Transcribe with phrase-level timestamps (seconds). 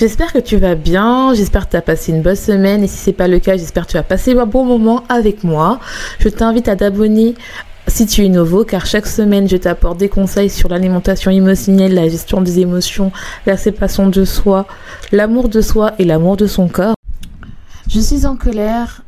[0.00, 2.96] J'espère que tu vas bien, j'espère que tu as passé une bonne semaine et si
[2.96, 5.78] c'est pas le cas, j'espère que tu as passé un bon moment avec moi.
[6.20, 7.34] Je t'invite à t'abonner
[7.86, 12.08] si tu es nouveau, car chaque semaine, je t'apporte des conseils sur l'alimentation émotionnelle, la
[12.08, 13.12] gestion des émotions,
[13.44, 14.66] la séparation de soi,
[15.12, 16.94] l'amour de soi et l'amour de son corps.
[17.86, 19.02] Je suis en colère,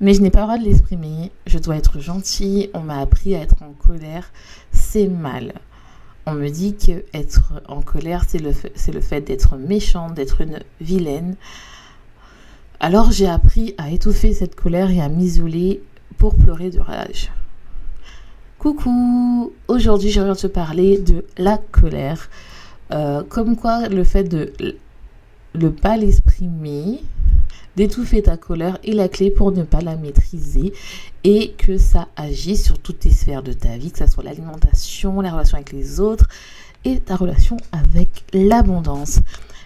[0.00, 1.32] mais je n'ai pas le droit de l'exprimer.
[1.46, 2.70] Je dois être gentille.
[2.72, 4.30] On m'a appris à être en colère.
[4.72, 5.52] C'est mal
[6.26, 11.36] on me dit que être en colère, c'est le, fait d'être méchante, d'être une vilaine.
[12.80, 15.82] Alors j'ai appris à étouffer cette colère et à m'isoler
[16.18, 17.30] pour pleurer de rage.
[18.58, 22.28] Coucou, aujourd'hui je viens te parler de la colère.
[22.92, 24.52] Euh, comme quoi le fait de
[25.54, 27.00] ne pas l'exprimer,
[27.76, 30.72] d'étouffer ta colère est la clé pour ne pas la maîtriser
[31.24, 35.20] et que ça agit sur toutes les sphères de ta vie, que ce soit l'alimentation,
[35.20, 36.28] la relation avec les autres
[36.84, 39.20] et ta relation avec l'abondance.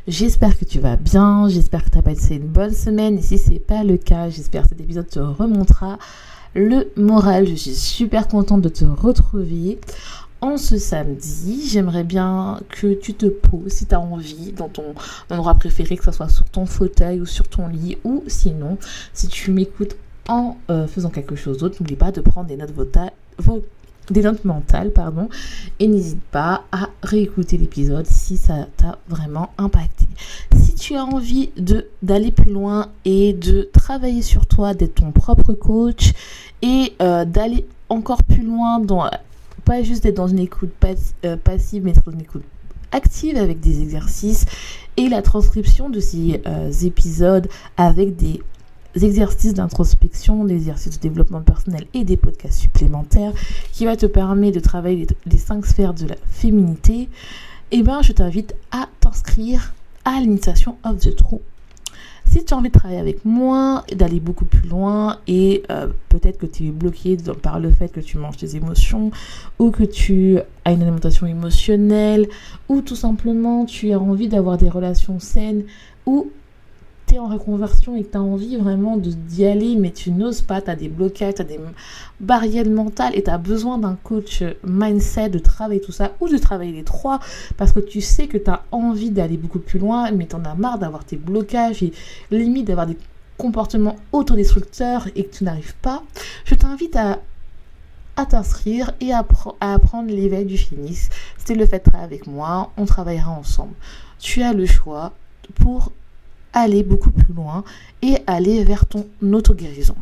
[0.09, 3.39] J'espère que tu vas bien, j'espère que tu as passé une bonne semaine et si
[3.39, 5.99] ce n'est pas le cas, j'espère que cet épisode te remontera
[6.55, 7.47] le moral.
[7.47, 9.79] Je suis super contente de te retrouver
[10.41, 11.69] en ce samedi.
[11.69, 14.95] J'aimerais bien que tu te poses si tu as envie dans ton
[15.31, 18.79] endroit préféré, que ce soit sur ton fauteuil ou sur ton lit, ou sinon,
[19.13, 19.97] si tu m'écoutes
[20.29, 25.29] en euh, faisant quelque chose d'autre, n'oublie pas de prendre des notes, mentales, pardon,
[25.79, 30.07] et n'hésite pas à réécouter l'épisode si ça t'a vraiment impacté.
[30.57, 31.51] Si tu as envie
[32.03, 36.13] d'aller plus loin et de travailler sur toi, d'être ton propre coach
[36.63, 39.05] et euh, d'aller encore plus loin dans
[39.71, 40.73] pas juste être dans une écoute
[41.25, 42.43] euh, passive, mais être dans une écoute
[42.91, 44.45] active avec des exercices
[44.97, 48.43] et la transcription de ces euh, épisodes avec des
[49.01, 53.33] exercices d'introspection, des exercices de développement personnel et des podcasts supplémentaires
[53.71, 57.09] qui va te permettre de travailler les, cinq sphères de la féminité,
[57.71, 59.73] eh ben, je t'invite à t'inscrire
[60.05, 61.43] à l'initiation of the True
[62.31, 66.39] si tu as envie de travailler avec moi, d'aller beaucoup plus loin et euh, peut-être
[66.39, 69.11] que tu es bloqué par le fait que tu manges tes émotions
[69.59, 72.29] ou que tu as une alimentation émotionnelle
[72.69, 75.65] ou tout simplement tu as envie d'avoir des relations saines
[76.07, 76.31] ou
[77.19, 80.71] en reconversion et que tu as envie vraiment d'y aller, mais tu n'oses pas, tu
[80.71, 81.59] as des blocages, tu as des
[82.21, 86.39] barrières mentales et tu as besoin d'un coach mindset, de travailler tout ça, ou de
[86.39, 87.21] travailler les trois,
[87.57, 90.45] parce que tu sais que tu as envie d'aller beaucoup plus loin, mais tu en
[90.45, 91.93] as marre d'avoir tes blocages et
[92.31, 92.97] limite d'avoir des
[93.39, 96.03] comportements autodestructeurs et que tu n'arrives pas,
[96.45, 97.21] je t'invite à
[98.17, 99.25] à t'inscrire et à,
[99.61, 101.09] à apprendre l'éveil du phénix.
[101.39, 103.73] C'est le fait de travailler avec moi, on travaillera ensemble.
[104.19, 105.13] Tu as le choix
[105.55, 105.93] pour
[106.53, 107.65] aller beaucoup plus loin
[108.03, 109.97] et aller vers ton auto-guérison.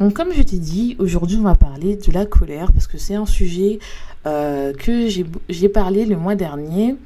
[0.00, 3.14] Donc comme je t'ai dit, aujourd'hui on va parler de la colère parce que c'est
[3.14, 3.78] un sujet
[4.26, 5.08] euh, que
[5.48, 6.96] j'ai parlé le mois dernier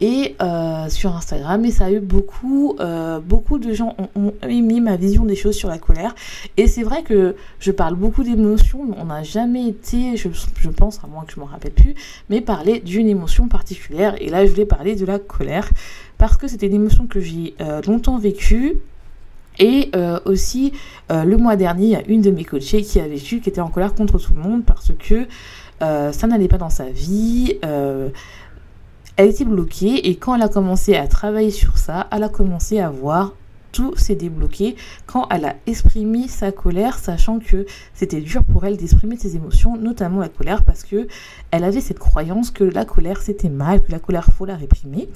[0.00, 4.80] et euh, sur Instagram et ça a eu beaucoup euh, beaucoup de gens ont, émis
[4.80, 6.14] ma vision des choses sur la colère.
[6.56, 10.28] Et c'est vrai que je parle beaucoup d'émotions on n'a jamais été je,
[10.58, 11.94] je, pense à moins que je m'en rappelle plus
[12.30, 14.14] mais parler d'une émotion particulière.
[14.20, 15.68] Et là je voulais parler de la colère
[16.16, 18.76] parce que c'était une émotion que j'ai euh, longtemps vécue.
[19.58, 19.90] Et
[20.24, 20.72] aussi,
[21.10, 23.60] le mois dernier, il y a une de mes coachées qui a vécu, qui était
[23.60, 25.26] en colère contre tout le monde parce que
[25.78, 27.58] ça n'allait pas dans sa vie
[29.20, 32.80] elle était bloquée et quand elle a commencé à travailler sur ça, elle a commencé
[32.80, 33.34] à voir
[33.70, 38.78] tout s'est débloqué quand elle a exprimé sa colère, sachant que c'était dur pour elle
[38.78, 41.06] d'exprimer ses émotions, notamment la colère, parce que
[41.50, 45.10] elle avait cette croyance que la colère c'était mal, que la colère faut la réprimer.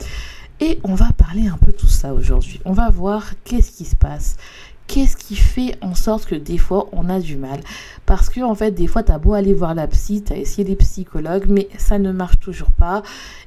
[0.60, 2.60] Et on va parler un peu de tout ça aujourd'hui.
[2.66, 4.36] On va voir qu'est-ce qui se passe,
[4.86, 7.60] qu'est-ce qui fait en sorte que des fois on a du mal?
[8.06, 10.36] Parce que en fait, des fois, tu as beau aller voir la psy, tu as
[10.36, 13.02] essayé les psychologues, mais ça ne marche toujours pas.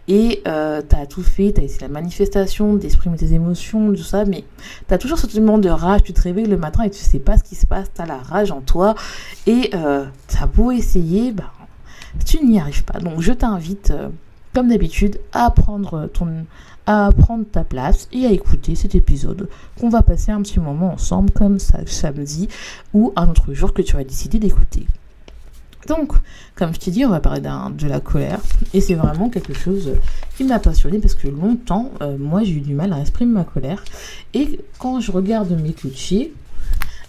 [0.07, 3.97] Et euh, tu as tout fait, tu as essayé la manifestation, d'exprimer tes émotions, tout
[3.97, 4.45] ça, mais
[4.87, 6.03] tu as toujours ce sentiment de rage.
[6.03, 8.05] Tu te réveilles le matin et tu sais pas ce qui se passe, tu as
[8.05, 8.95] la rage en toi.
[9.45, 11.51] Et euh, tu as beau essayer, bah,
[12.25, 12.99] tu n'y arrives pas.
[12.99, 14.09] Donc je t'invite, euh,
[14.57, 16.47] comme d'habitude, à prendre ton
[16.87, 19.49] à prendre ta place et à écouter cet épisode
[19.79, 22.47] qu'on va passer un petit moment ensemble comme ça samedi
[22.91, 24.87] ou un autre jour que tu as décidé d'écouter.
[25.87, 26.13] Donc,
[26.55, 28.39] comme je t'ai dit, on va parler de la colère.
[28.73, 29.91] Et c'est vraiment quelque chose
[30.37, 33.43] qui m'a passionné parce que longtemps, euh, moi, j'ai eu du mal à exprimer ma
[33.43, 33.83] colère.
[34.33, 36.33] Et quand je regarde mes coachés,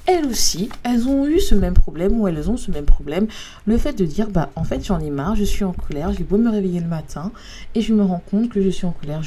[0.08, 3.26] elles aussi, elles ont eu ce même problème ou elles ont ce même problème.
[3.66, 6.24] Le fait de dire, bah en fait j'en ai marre, je suis en colère, j'ai
[6.24, 7.30] beau me réveiller le matin
[7.74, 9.20] et je me rends compte que je suis en colère.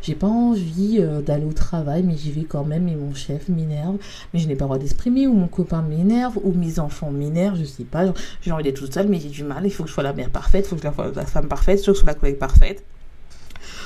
[0.00, 3.50] J'ai pas envie euh, d'aller au travail, mais j'y vais quand même et mon chef
[3.50, 3.98] m'énerve,
[4.32, 7.58] mais je n'ai pas le droit d'exprimer ou mon copain m'énerve ou mes enfants m'énervent,
[7.58, 8.04] je sais pas.
[8.40, 10.14] J'ai envie d'être toute seule, mais j'ai du mal, il faut que je sois la
[10.14, 12.12] mère parfaite, il faut que je sois la femme parfaite, il faut que je sois
[12.12, 12.82] la collègue parfaite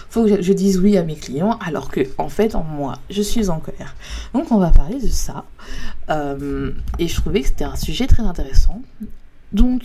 [0.09, 3.23] faut que je dise oui à mes clients alors que en fait en moi je
[3.23, 3.95] suis en colère.
[4.35, 5.45] Donc on va parler de ça
[6.11, 8.83] euh, et je trouvais que c'était un sujet très intéressant.
[9.53, 9.83] Donc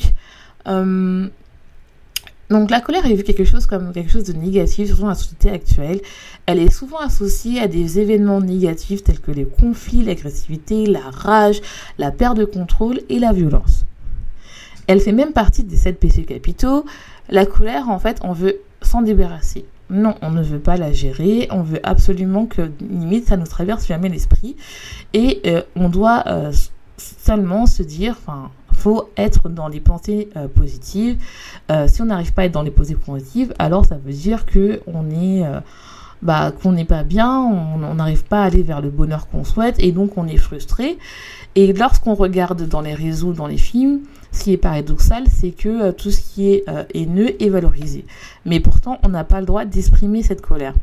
[0.68, 1.27] euh,
[2.51, 5.15] donc la colère est vue quelque chose comme quelque chose de négatif, surtout dans la
[5.15, 6.01] société actuelle.
[6.45, 11.62] Elle est souvent associée à des événements négatifs tels que les conflits, l'agressivité, la rage,
[11.97, 13.85] la perte de contrôle et la violence.
[14.88, 16.85] Elle fait même partie des sept péchés capitaux.
[17.29, 19.63] La colère, en fait, on veut s'en débarrasser.
[19.91, 21.47] Non, on ne veut pas la gérer.
[21.51, 24.55] On veut absolument que, limite, ça nous traverse jamais l'esprit.
[25.13, 26.53] Et euh, on doit euh,
[26.97, 31.17] seulement se dire, enfin, faut être dans les pensées euh, positives.
[31.88, 34.81] si on n'arrive pas à être dans les pensées positives, alors ça veut dire que
[34.88, 35.43] on est
[36.21, 39.75] bah, qu'on n'est pas bien, on n'arrive pas à aller vers le bonheur qu'on souhaite
[39.79, 40.97] et donc on est frustré.
[41.56, 44.01] Et lorsqu'on regarde dans les réseaux, dans les films,
[44.31, 48.06] ce qui est paradoxal, c'est que euh, tout ce qui est euh, haineux est valorisé.
[48.45, 50.73] Mais pourtant, on n'a pas le droit d'exprimer cette colère.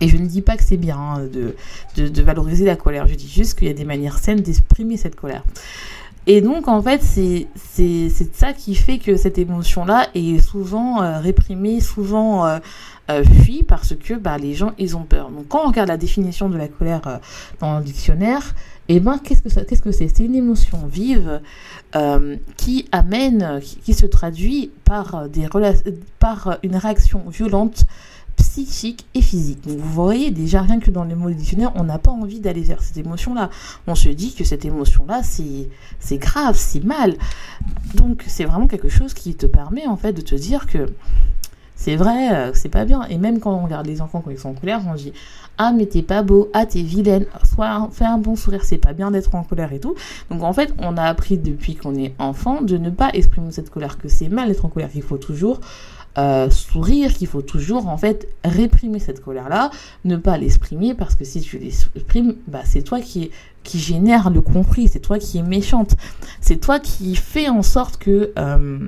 [0.00, 1.20] Et je ne dis pas que c'est bien hein,
[1.96, 4.96] de, de, valoriser la colère, je dis juste qu'il y a des manières saines d'exprimer
[4.96, 5.42] cette colère.
[6.32, 7.48] Et donc, en fait, c'est
[8.34, 12.60] ça qui fait que cette émotion-là est souvent euh, réprimée, souvent euh,
[13.10, 15.30] euh, fuie, parce que bah, les gens, ils ont peur.
[15.30, 17.18] Donc, quand on regarde la définition de la colère
[17.58, 18.54] dans le dictionnaire,
[18.86, 20.20] eh ben, qu'est-ce que c'est -ce que C'est?
[20.20, 21.40] Une émotion vive
[22.56, 25.48] qui amène, qui, qui, se traduit par, des
[26.20, 27.86] par une réaction violente
[28.40, 29.60] psychique et physique.
[29.66, 32.82] Vous voyez déjà rien que dans les mots dictionnaire, on n'a pas envie d'aller vers
[32.82, 33.50] cette émotion-là.
[33.86, 37.14] On se dit que cette émotion-là, c'est grave, c'est mal.
[37.94, 40.86] Donc c'est vraiment quelque chose qui te permet en fait de te dire que
[41.76, 43.04] c'est vrai, euh, c'est pas bien.
[43.04, 45.12] Et même quand on regarde les enfants quand ils sont en colère, on dit
[45.56, 48.92] ah mais t'es pas beau, ah t'es vilaine, soit fais un bon sourire, c'est pas
[48.92, 49.94] bien d'être en colère et tout.
[50.30, 53.70] Donc en fait, on a appris depuis qu'on est enfant de ne pas exprimer cette
[53.70, 55.60] colère, que c'est mal d'être en colère, qu'il faut toujours
[56.18, 59.70] euh, sourire, qu'il faut toujours en fait réprimer cette colère-là,
[60.04, 63.30] ne pas l'exprimer parce que si tu l'exprimes, bah, c'est toi qui,
[63.62, 65.94] qui génère le conflit, c'est toi qui es méchante,
[66.40, 68.78] c'est toi qui fais en sorte que euh,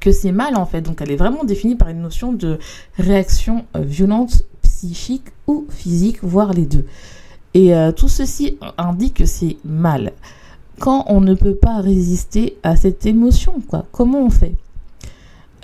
[0.00, 0.80] que c'est mal en fait.
[0.80, 2.58] Donc elle est vraiment définie par une notion de
[2.98, 6.84] réaction euh, violente, psychique ou physique, voire les deux.
[7.54, 10.12] Et tout ceci indique que c'est mal.
[10.78, 14.54] Quand on ne peut pas résister à cette émotion, quoi, comment on fait?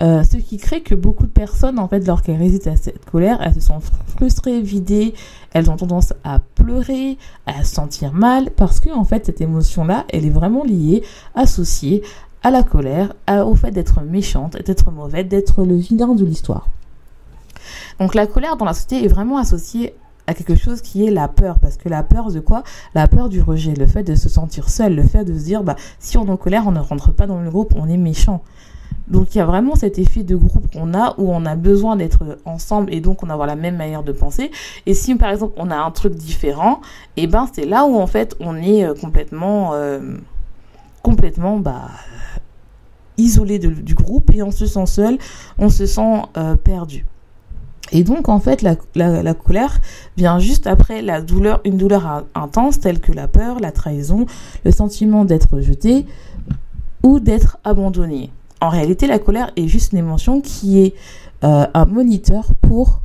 [0.01, 3.39] Euh, ce qui crée que beaucoup de personnes, en fait, lorsqu'elles résistent à cette colère,
[3.41, 5.13] elles se sont frustrées, vidées,
[5.53, 10.05] elles ont tendance à pleurer, à se sentir mal, parce que, en fait, cette émotion-là,
[10.09, 11.03] elle est vraiment liée,
[11.33, 12.03] associée
[12.43, 16.67] à la colère, au fait d'être méchante, d'être mauvaise, d'être le vilain de l'histoire.
[17.99, 19.95] Donc la colère dans la société est vraiment associée
[20.27, 21.59] à quelque chose qui est la peur.
[21.59, 22.63] Parce que la peur de quoi?
[22.93, 25.63] La peur du rejet, le fait de se sentir seul, le fait de se dire,
[25.63, 27.97] bah, si on est en colère, on ne rentre pas dans le groupe, on est
[27.97, 28.43] méchant.
[29.07, 31.95] Donc il y a vraiment cet effet de groupe qu'on a où on a besoin
[31.95, 34.51] d'être ensemble et donc on a la même manière de penser.
[34.85, 36.81] Et si par exemple on a un truc différent,
[37.17, 39.99] eh ben c'est là où en fait on est euh, complètement euh,
[41.59, 41.89] bah
[43.17, 45.17] isolé du groupe et on se sent seul,
[45.57, 47.05] on se sent euh, perdu.
[47.91, 49.79] Et donc en fait la, la, colère
[50.17, 54.25] vient juste après la douleur, une douleur intense telle que la peur, la trahison,
[54.65, 56.07] le sentiment d'être jeté
[57.03, 58.31] ou d'être abandonné.
[58.61, 60.95] En réalité, la colère est juste une émotion qui est
[61.43, 63.01] euh, un moniteur pour,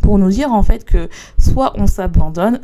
[0.00, 2.60] pour nous dire en fait que soit on s'abandonne,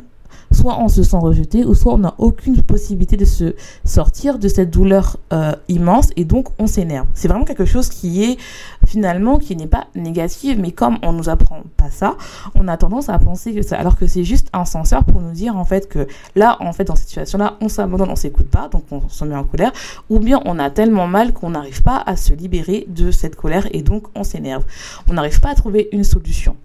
[0.61, 4.47] soit on se sent rejeté, ou soit on n'a aucune possibilité de se sortir de
[4.47, 7.07] cette douleur euh, immense et donc on s'énerve.
[7.15, 8.37] C'est vraiment quelque chose qui est
[8.85, 12.15] finalement qui n'est pas négatif, mais comme on nous apprend pas ça,
[12.53, 15.31] on a tendance à penser que ça, alors que c'est juste un censeur pour nous
[15.31, 18.67] dire en fait que là, en fait, dans cette situation-là, on s'abandonne, on s'écoute pas,
[18.67, 19.71] donc on se met en colère,
[20.09, 23.67] ou bien on a tellement mal qu'on n'arrive pas à se libérer de cette colère
[23.71, 24.63] et donc on s'énerve.
[25.09, 26.55] On n'arrive pas à trouver une solution.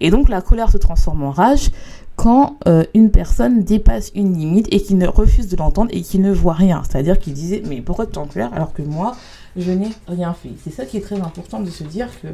[0.00, 1.70] Et donc la colère se transforme en rage
[2.18, 6.18] quand euh, une personne dépasse une limite et qui ne refuse de l'entendre et qui
[6.18, 6.82] ne voit rien.
[6.82, 9.16] C'est-à-dire qu'il disait mais pourquoi tu es en colère alors que moi
[9.56, 10.50] je n'ai rien fait?
[10.64, 12.26] C'est ça qui est très important de se dire que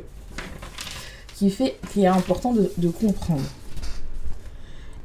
[1.36, 3.42] qui fait est important de, comprendre.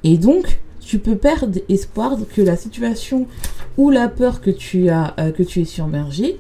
[0.05, 3.27] Et donc tu peux perdre espoir que la situation
[3.77, 6.39] ou la peur que tu as euh, que tu es submergé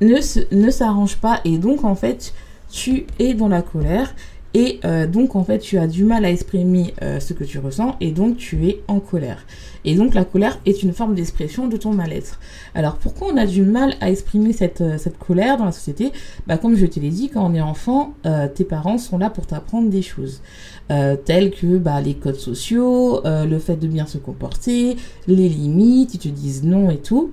[0.00, 0.16] ne
[0.56, 2.34] ne s'arrange pas et donc en fait
[2.68, 4.12] tu es dans la colère
[4.52, 7.58] et euh, donc en fait tu as du mal à exprimer euh, ce que tu
[7.58, 9.46] ressens et donc tu es en colère.
[9.84, 12.40] Et donc la colère est une forme d'expression de ton mal-être.
[12.74, 16.12] Alors pourquoi on a du mal à exprimer cette, euh, cette colère dans la société?
[16.46, 18.14] Bah, Comme je te l'ai dit, quand on est enfant,
[18.54, 20.42] tes parents sont là pour t'apprendre des choses.
[20.88, 26.18] telles que bah, les codes sociaux, le fait de bien se comporter, les limites, ils
[26.18, 27.32] te disent non et tout.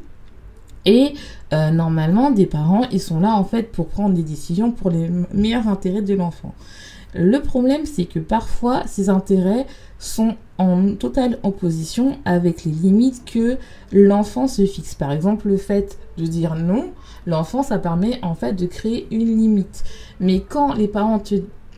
[0.85, 1.13] Et
[1.51, 5.67] normalement, des parents, ils sont là en fait pour prendre des décisions pour les meilleurs
[5.67, 6.53] intérêts de l'enfant.
[7.13, 9.65] Le problème, c'est que parfois, ces intérêts
[9.99, 13.57] sont en totale opposition avec les limites que
[13.91, 14.95] l'enfant se fixe.
[14.95, 16.91] Par exemple, le fait de dire non,
[17.25, 19.83] l'enfant, ça permet en fait de créer une limite.
[20.19, 21.35] Mais quand les parents te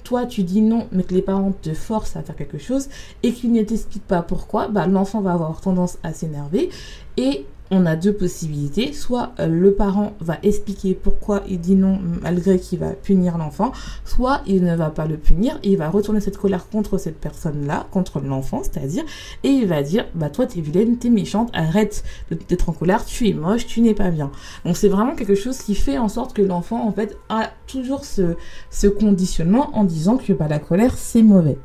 [0.10, 2.90] toi tu dis non, mais que les parents te forcent à faire quelque chose
[3.22, 6.70] et qu'ils ne t'expliquent pas pourquoi, bah, l'enfant va avoir tendance à s'énerver
[7.16, 8.94] et on a deux possibilités.
[8.94, 13.72] Soit euh, le parent va expliquer pourquoi il dit non malgré qu'il va punir l'enfant,
[14.06, 17.88] soit il ne va pas le punir il va retourner cette colère contre cette personne-là,
[17.92, 19.04] contre l'enfant, c'est-à-dire,
[19.44, 22.04] et il va dire, bah toi t'es vilaine, t'es méchante, arrête
[22.48, 24.32] d'être en colère, tu es moche, tu n'es pas bien.
[24.66, 28.06] Donc c'est vraiment quelque chose qui fait en sorte que l'enfant en fait a toujours
[28.06, 28.36] ce,
[28.70, 31.58] ce conditionnement en disant que bah, la colère c'est mauvais.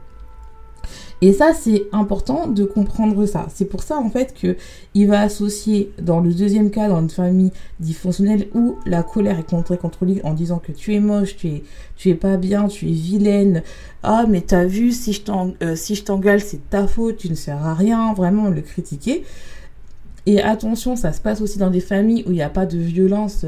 [1.24, 3.46] Et ça, c'est important de comprendre ça.
[3.48, 4.58] C'est pour ça, en fait, que
[4.92, 7.50] il va associer, dans le deuxième cas, dans une famille
[7.80, 11.48] dysfonctionnelle où la colère est contrée contre lui en disant que tu es moche, tu
[11.48, 11.62] es,
[11.96, 13.62] tu es pas bien, tu es vilaine.
[14.02, 15.22] Ah, mais t'as vu, si je
[15.62, 18.12] euh, t'engueule, c'est ta faute, tu ne sers à rien.
[18.12, 19.24] Vraiment, le critiquer.
[20.26, 22.76] Et attention, ça se passe aussi dans des familles où il n'y a pas de
[22.76, 23.46] violence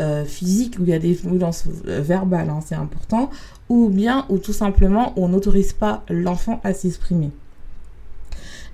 [0.00, 3.28] euh, physique, où il y a des violences euh, verbales, hein, c'est important,
[3.72, 7.30] ou bien ou tout simplement on n'autorise pas l'enfant à s'exprimer.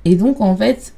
[0.05, 0.93] Et donc en fait,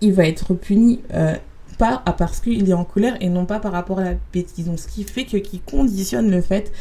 [0.00, 1.36] il va être puni euh,
[1.78, 4.66] pas parce qu'il est en colère et non pas par rapport à la bêtise.
[4.66, 6.72] Donc ce qui fait que qui conditionne le fait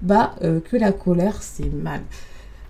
[0.00, 2.00] bah, euh, que la colère c'est mal.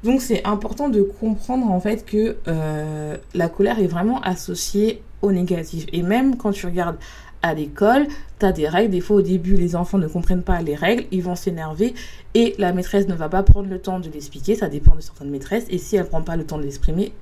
[0.03, 5.31] Donc c'est important de comprendre en fait que euh, la colère est vraiment associée au
[5.31, 5.87] négatif.
[5.93, 6.97] Et même quand tu regardes
[7.43, 8.07] à l'école,
[8.39, 8.91] tu as des règles.
[8.91, 11.95] Des fois, au début, les enfants ne comprennent pas les règles, ils vont s'énerver
[12.35, 14.55] et la maîtresse ne va pas prendre le temps de l'expliquer.
[14.55, 15.67] Ça dépend de certaines maîtresses.
[15.71, 17.13] Et si elle prend pas le temps de l'exprimer,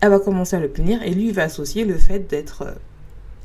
[0.00, 2.72] elle va commencer à le punir et lui va associer le fait d'être euh,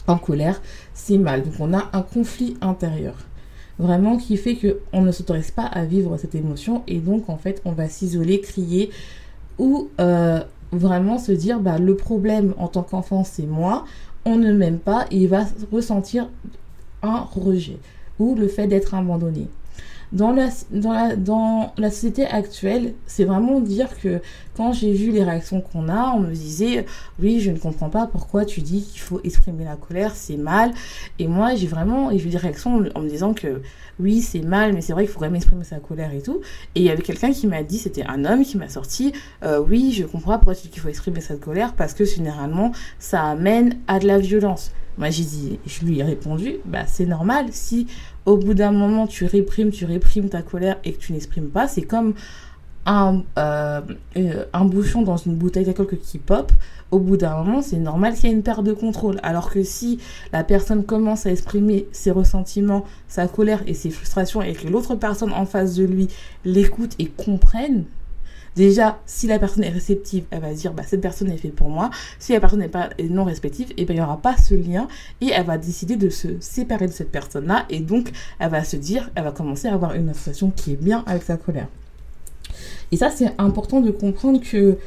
[0.07, 0.61] en colère,
[0.93, 1.43] c'est mal.
[1.43, 3.15] Donc on a un conflit intérieur
[3.79, 7.37] vraiment qui fait que on ne s'autorise pas à vivre cette émotion et donc en
[7.37, 8.89] fait on va s'isoler, crier
[9.57, 10.39] ou euh,
[10.71, 13.85] vraiment se dire bah le problème en tant qu'enfant c'est moi
[14.25, 16.27] on ne m'aime pas et il va ressentir
[17.03, 17.77] un rejet
[18.19, 19.47] ou le fait d'être abandonné.
[20.11, 24.21] Dans la, dans, la, dans la société actuelle, c'est vraiment dire que
[24.55, 26.85] quand j'ai vu les réactions qu'on a, on me disait
[27.19, 30.71] oui, je ne comprends pas pourquoi tu dis qu'il faut exprimer la colère, c'est mal.
[31.19, 33.61] Et moi, j'ai vraiment vu des réactions en me disant que
[33.99, 36.41] oui, c'est mal, mais c'est vrai qu'il faut vraiment exprimer sa colère et tout.
[36.75, 39.59] Et il y avait quelqu'un qui m'a dit, c'était un homme qui m'a sorti, euh,
[39.59, 43.23] oui, je comprends pourquoi tu dis qu'il faut exprimer cette colère parce que généralement, ça
[43.23, 44.71] amène à de la violence.
[44.97, 47.47] Moi, j'ai dit, je lui ai répondu, bah, c'est normal.
[47.51, 47.87] Si
[48.25, 51.67] au bout d'un moment, tu réprimes, tu réprimes ta colère et que tu n'exprimes pas,
[51.67, 52.13] c'est comme
[52.85, 53.81] un, euh,
[54.17, 56.51] euh, un bouchon dans une bouteille d'alcool qui pop.
[56.91, 59.19] Au bout d'un moment, c'est normal qu'il y ait une perte de contrôle.
[59.23, 59.99] Alors que si
[60.31, 64.95] la personne commence à exprimer ses ressentiments, sa colère et ses frustrations et que l'autre
[64.95, 66.07] personne en face de lui
[66.45, 67.85] l'écoute et comprenne,
[68.55, 71.55] Déjà, si la personne est réceptive, elle va se dire, bah, cette personne est faite
[71.55, 71.89] pour moi.
[72.19, 74.87] Si la personne n'est pas non réceptive, eh ben, il n'y aura pas ce lien
[75.19, 77.65] et elle va décider de se séparer de cette personne-là.
[77.69, 80.81] Et donc, elle va se dire, elle va commencer à avoir une association qui est
[80.81, 81.67] bien avec sa colère.
[82.91, 84.77] Et ça, c'est important de comprendre que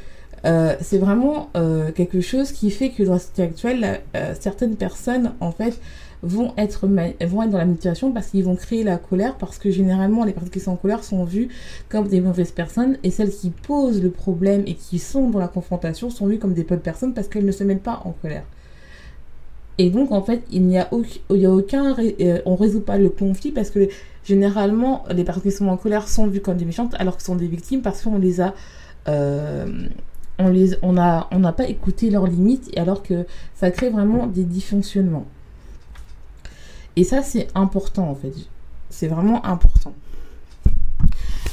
[0.45, 4.75] euh, c'est vraiment euh, quelque chose qui fait que dans la société actuelle, euh, certaines
[4.75, 5.79] personnes, en fait,
[6.21, 9.71] vont être, vont être dans la manipulation parce qu'ils vont créer la colère, parce que
[9.71, 11.47] généralement les personnes qui sont en colère sont vues
[11.87, 15.47] comme des mauvaises personnes et celles qui posent le problème et qui sont dans la
[15.47, 18.43] confrontation sont vues comme des bonnes personnes parce qu'elles ne se mettent pas en colère.
[19.77, 21.95] Et donc, en fait, il n'y a, aucun, il y a aucun.
[22.45, 23.87] On résout pas le conflit parce que
[24.29, 27.35] généralement, les personnes qui sont en colère sont vues comme des méchantes alors que sont
[27.35, 28.53] des victimes parce qu'on les a.
[29.07, 29.87] Euh,
[30.37, 34.27] on les, on a, on n'a pas écouté leurs limites alors que ça crée vraiment
[34.27, 35.25] des dysfonctionnements.
[36.95, 38.33] Et ça, c'est important en fait.
[38.89, 39.93] C'est vraiment important.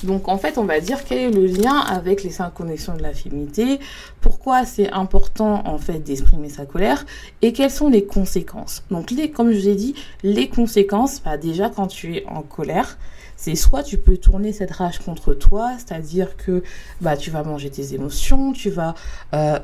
[0.04, 3.02] Donc en fait, on va dire quel est le lien avec les cinq connexions de
[3.02, 3.80] la féminité,
[4.20, 7.04] pourquoi c'est important en fait d'exprimer sa colère
[7.42, 8.82] et quelles sont les conséquences.
[8.90, 12.42] Donc les, comme je vous ai dit, les conséquences, bah, déjà quand tu es en
[12.42, 12.98] colère,
[13.36, 16.62] c'est soit tu peux tourner cette rage contre toi, c'est-à-dire que
[17.00, 18.94] bah tu vas manger tes émotions, tu vas
[19.34, 19.58] euh,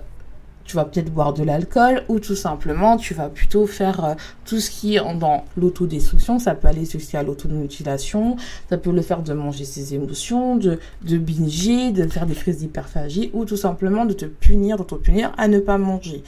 [0.72, 4.14] tu vas peut-être boire de l'alcool ou tout simplement tu vas plutôt faire euh,
[4.46, 6.38] tout ce qui est dans l'autodestruction.
[6.38, 8.36] Ça peut aller jusqu'à l'automutilation,
[8.70, 12.56] ça peut le faire de manger ses émotions, de, de binger, de faire des crises
[12.56, 16.24] d'hyperphagie ou tout simplement de te punir, de te punir à ne pas manger.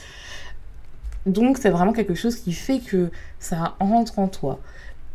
[1.24, 3.08] Donc c'est vraiment quelque chose qui fait que
[3.38, 4.60] ça rentre en toi.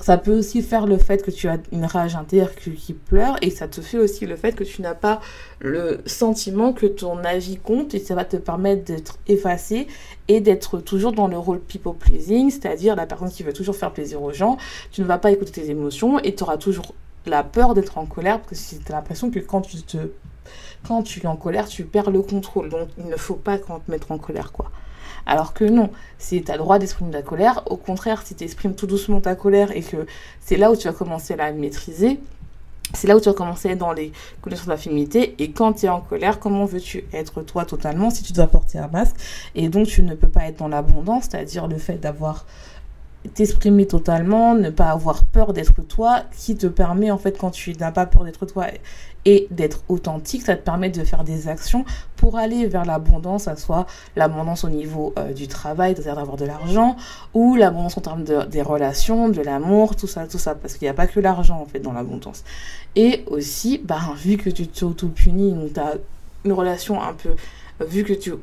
[0.01, 3.49] Ça peut aussi faire le fait que tu as une rage intérieure qui pleure et
[3.49, 5.19] ça te fait aussi le fait que tu n'as pas
[5.59, 9.87] le sentiment que ton avis compte et ça va te permettre d'être effacé
[10.29, 13.91] et d'être toujours dans le rôle people pleasing, c'est-à-dire la personne qui veut toujours faire
[13.91, 14.57] plaisir aux gens.
[14.91, 18.05] Tu ne vas pas écouter tes émotions et tu auras toujours la peur d'être en
[18.05, 19.97] colère parce que tu as l'impression que quand tu te
[20.87, 22.69] quand tu es en colère, tu perds le contrôle.
[22.69, 24.71] Donc il ne faut pas te mettre en colère quoi.
[25.25, 27.63] Alors que non, c'est tu as le droit d'exprimer ta colère.
[27.67, 30.05] Au contraire, si tu exprimes tout doucement ta colère et que
[30.41, 32.19] c'est là où tu vas commencer à la maîtriser,
[32.93, 34.11] c'est là où tu vas commencer dans les
[34.41, 35.35] connaissances de la féminité.
[35.39, 38.79] Et quand tu es en colère, comment veux-tu être toi totalement si tu dois porter
[38.79, 39.15] un masque
[39.55, 42.45] Et donc, tu ne peux pas être dans l'abondance, c'est-à-dire le fait d'avoir
[43.33, 47.73] t'exprimer totalement, ne pas avoir peur d'être toi, qui te permet en fait quand tu
[47.73, 48.67] n'as pas peur d'être toi
[49.25, 51.83] et d'être authentique, ça te permet de faire des actions
[52.15, 53.85] pour aller vers l'abondance, à soit
[54.15, 56.95] l'abondance au niveau euh, du travail, c'est-à-dire d'avoir de l'argent,
[57.33, 60.85] ou l'abondance en termes de, des relations, de l'amour, tout ça, tout ça, parce qu'il
[60.85, 62.45] n'y a pas que l'argent en fait dans l'abondance.
[62.95, 65.81] Et aussi, bah, vu que tu t'auto-punis, donc tu
[66.45, 67.35] une relation un peu,
[67.85, 68.33] vu que tu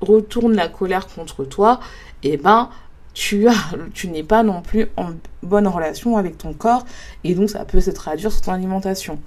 [0.00, 1.78] retournes la colère contre toi,
[2.24, 2.70] et ben
[3.14, 3.54] tu, as,
[3.94, 6.84] tu n'es pas non plus en bonne relation avec ton corps
[7.22, 9.18] et donc ça peut se traduire sur ton alimentation.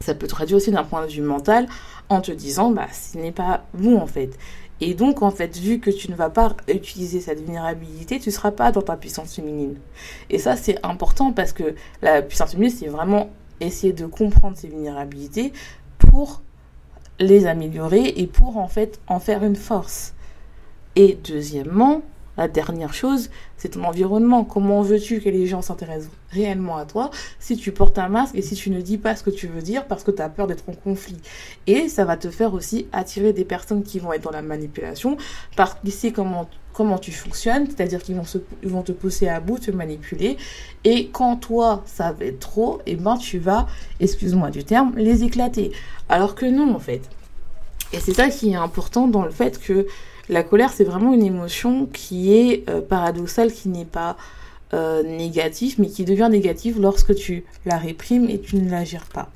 [0.00, 1.68] Ça peut te traduire aussi d'un point de vue mental
[2.08, 4.30] en te disant bah ce n'est pas bon en fait.
[4.80, 8.34] Et donc en fait vu que tu ne vas pas utiliser cette vulnérabilité, tu ne
[8.34, 9.76] seras pas dans ta puissance féminine.
[10.30, 14.68] Et ça c'est important parce que la puissance féminine c'est vraiment essayer de comprendre ces
[14.68, 15.52] vulnérabilités
[15.98, 16.42] pour
[17.20, 20.14] les améliorer et pour en fait en faire une force.
[20.96, 22.02] Et deuxièmement,
[22.36, 24.44] la dernière chose, c'est ton environnement.
[24.44, 28.42] Comment veux-tu que les gens s'intéressent réellement à toi si tu portes un masque et
[28.42, 30.46] si tu ne dis pas ce que tu veux dire parce que tu as peur
[30.46, 31.18] d'être en conflit?
[31.66, 35.16] Et ça va te faire aussi attirer des personnes qui vont être dans la manipulation
[35.56, 39.70] parce qu'ils savent comment, comment tu fonctionnes, c'est-à-dire qu'ils vont, te pousser à bout, te
[39.70, 40.38] manipuler.
[40.84, 43.66] Et quand toi, ça va être trop, et eh ben tu vas,
[44.00, 45.72] excuse-moi du terme, les éclater.
[46.08, 47.02] Alors que non, en fait.
[47.92, 49.86] Et c'est ça qui est important dans le fait que
[50.28, 54.16] la colère, c'est vraiment une émotion qui est euh, paradoxale, qui n'est pas
[54.74, 59.06] euh, négative, mais qui devient négative lorsque tu la réprimes et tu ne la gères
[59.06, 59.30] pas.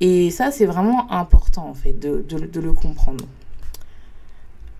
[0.00, 3.26] Et ça, c'est vraiment important, en fait, de, le comprendre.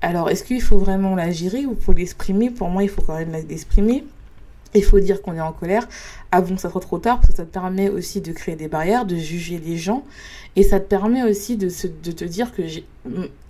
[0.00, 2.48] Alors, est-ce qu'il faut vraiment la gérer ou pour l'exprimer?
[2.48, 4.04] Pour moi, il faut quand même l'exprimer.
[4.74, 5.88] Il faut dire qu'on est en colère
[6.30, 8.68] avant que ça soit trop tard, parce que ça te permet aussi de créer des
[8.68, 10.04] barrières, de juger les gens,
[10.56, 11.68] et ça te permet aussi de,
[12.02, 12.62] de te dire que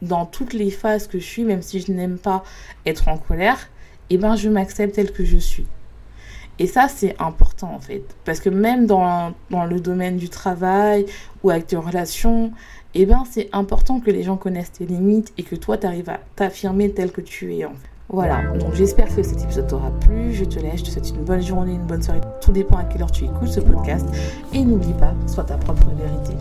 [0.03, 2.43] dans toutes les phases que je suis, même si je n'aime pas
[2.87, 3.69] être en colère,
[4.09, 5.67] eh ben je m'accepte tel que je suis.
[6.59, 8.03] Et ça, c'est important en fait.
[8.25, 11.07] Parce que même dans, dans, le domaine du travail
[11.43, 12.53] ou avec tes relations,
[12.95, 16.11] eh ben, c'est important que les gens connaissent tes limites et que toi, tu arrives
[16.11, 17.90] à t'affirmer tel que tu es en fait.
[18.13, 20.33] Voilà, donc j'espère que cet épisode t'aura plu.
[20.33, 22.21] Je te laisse, je te souhaite une bonne journée, une bonne soirée.
[22.41, 24.07] Tout dépend à quelle heure tu écoutes ce podcast.
[24.53, 26.35] Et n'oublie pas, sois ta propre vérité.